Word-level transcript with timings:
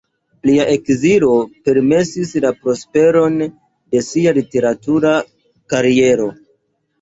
Lia 0.49 0.63
ekzilo 0.75 1.27
permesis 1.67 2.31
la 2.45 2.51
prosperon 2.61 3.37
de 3.49 4.03
sia 4.07 4.35
literatura 4.39 5.13
kariero. 5.75 6.29